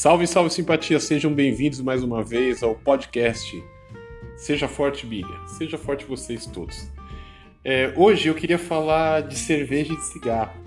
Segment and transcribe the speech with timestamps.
[0.00, 3.62] Salve, salve simpatia, sejam bem-vindos mais uma vez ao podcast
[4.34, 6.90] Seja Forte Biga, seja forte vocês todos.
[7.62, 10.58] É, hoje eu queria falar de cerveja e de cigarro.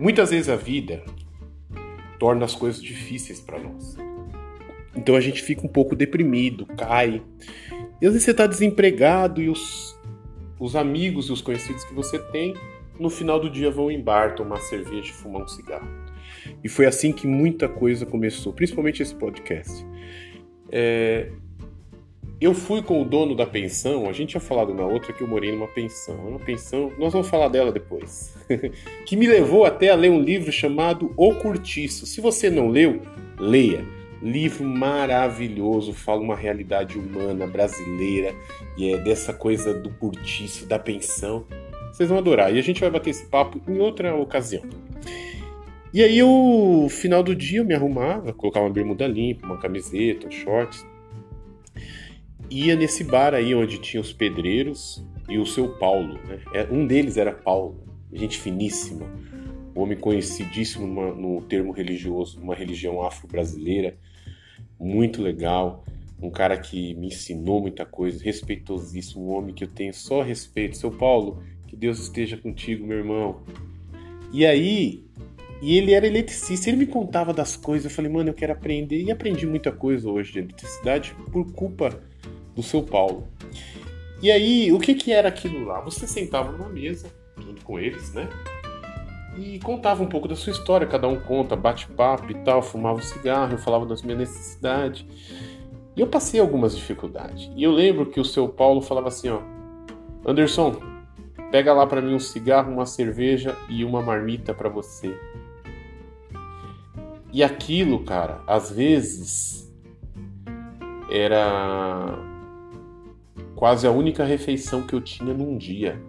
[0.00, 1.04] Muitas vezes a vida
[2.18, 3.96] torna as coisas difíceis para nós.
[4.96, 7.22] Então a gente fica um pouco deprimido, cai.
[8.00, 9.96] E às vezes você está desempregado e os,
[10.58, 12.52] os amigos e os conhecidos que você tem
[12.98, 16.07] no final do dia vão em bar tomar cerveja e fumar um cigarro.
[16.62, 19.86] E foi assim que muita coisa começou, principalmente esse podcast.
[20.70, 21.28] É...
[22.40, 25.26] Eu fui com o dono da pensão, a gente tinha falado na outra que eu
[25.26, 26.14] morei numa pensão.
[26.28, 28.36] Uma pensão, nós vamos falar dela depois.
[29.04, 32.06] que me levou até a ler um livro chamado O Curtiço.
[32.06, 33.02] Se você não leu,
[33.36, 33.84] leia.
[34.22, 38.34] Livro maravilhoso, fala uma realidade humana brasileira
[38.76, 41.44] e é dessa coisa do curtiço, da pensão.
[41.92, 42.54] Vocês vão adorar.
[42.54, 44.62] E a gente vai bater esse papo em outra ocasião.
[45.92, 50.26] E aí, o final do dia, eu me arrumava, colocava uma bermuda limpa, uma camiseta,
[50.26, 50.86] um shorts.
[52.50, 56.14] Ia nesse bar aí onde tinha os pedreiros e o seu Paulo.
[56.26, 56.40] Né?
[56.52, 57.80] É, um deles era Paulo,
[58.12, 59.06] gente finíssima,
[59.74, 63.96] homem conhecidíssimo numa, no termo religioso, uma religião afro-brasileira,
[64.78, 65.84] muito legal.
[66.20, 70.76] Um cara que me ensinou muita coisa, respeitosíssimo, um homem que eu tenho só respeito.
[70.76, 73.40] Seu Paulo, que Deus esteja contigo, meu irmão.
[74.32, 75.04] E aí,
[75.60, 79.02] e ele era eletricista, ele me contava das coisas, eu falei, mano, eu quero aprender.
[79.02, 81.90] E aprendi muita coisa hoje de eletricidade por culpa
[82.54, 83.26] do seu Paulo.
[84.22, 85.80] E aí, o que que era aquilo lá?
[85.80, 88.28] Você sentava numa mesa, junto com eles, né?
[89.36, 93.02] E contava um pouco da sua história, cada um conta, bate-papo e tal, fumava um
[93.02, 95.04] cigarro, eu falava das minhas necessidades.
[95.96, 97.50] E eu passei algumas dificuldades.
[97.56, 99.40] E eu lembro que o seu Paulo falava assim, ó,
[100.26, 100.98] Anderson,
[101.50, 105.18] Pega lá para mim um cigarro, uma cerveja e uma marmita para você.
[107.32, 109.70] E aquilo, cara, às vezes
[111.10, 112.18] era
[113.54, 116.00] quase a única refeição que eu tinha num dia.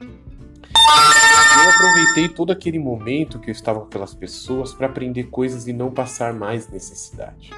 [0.00, 5.72] Eu aproveitei todo aquele momento que eu estava com aquelas pessoas para aprender coisas e
[5.72, 7.50] não passar mais necessidade.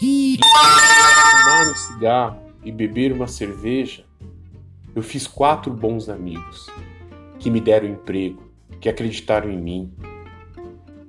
[0.00, 4.08] E fumar um cigarro e beber uma cerveja
[4.98, 6.68] eu fiz quatro bons amigos
[7.38, 8.42] que me deram emprego,
[8.80, 9.92] que acreditaram em mim,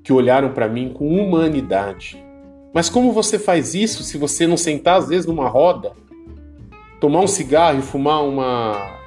[0.09, 2.17] que olharam para mim com humanidade.
[2.73, 5.91] Mas como você faz isso se você não sentar às vezes numa roda,
[6.99, 8.97] tomar um cigarro e fumar uma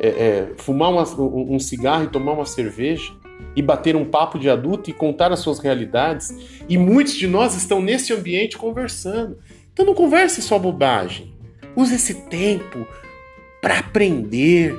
[0.00, 3.12] é, é, fumar uma, um cigarro e tomar uma cerveja
[3.54, 6.34] e bater um papo de adulto e contar as suas realidades?
[6.66, 9.36] E muitos de nós estão nesse ambiente conversando.
[9.70, 11.34] Então não converse só bobagem.
[11.76, 12.86] Use esse tempo
[13.60, 14.74] para aprender.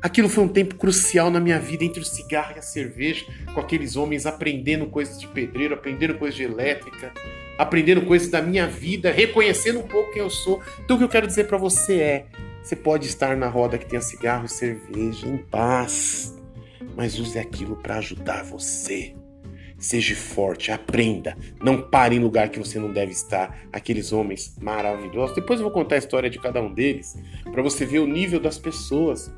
[0.00, 3.60] Aquilo foi um tempo crucial na minha vida entre o cigarro e a cerveja, com
[3.60, 7.12] aqueles homens aprendendo coisas de pedreiro, aprendendo coisas de elétrica,
[7.58, 10.62] aprendendo coisas da minha vida, reconhecendo um pouco quem eu sou.
[10.84, 12.26] Então o que eu quero dizer para você é:
[12.62, 16.36] você pode estar na roda que tem cigarro e cerveja em paz,
[16.94, 19.14] mas use aquilo para ajudar você.
[19.78, 21.36] Seja forte, aprenda.
[21.62, 23.56] Não pare em lugar que você não deve estar.
[23.72, 25.36] Aqueles homens maravilhosos.
[25.36, 28.40] Depois eu vou contar a história de cada um deles para você ver o nível
[28.40, 29.32] das pessoas.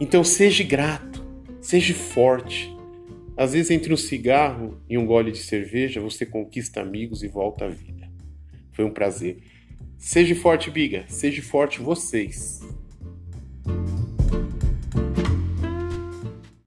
[0.00, 1.22] Então seja grato,
[1.60, 2.74] seja forte.
[3.36, 7.66] Às vezes entre um cigarro e um gole de cerveja você conquista amigos e volta
[7.66, 8.10] à vida.
[8.72, 9.42] Foi um prazer.
[9.98, 11.04] Seja forte, Biga.
[11.06, 12.60] Seja forte vocês.